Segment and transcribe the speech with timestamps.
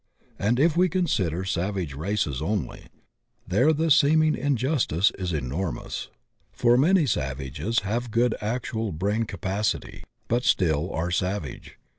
[0.39, 2.87] And if we consider savage races only,
[3.47, 6.09] there the seeming in justice is enormous.
[6.51, 11.77] For many savages have good actual brain capacity, but still are savage.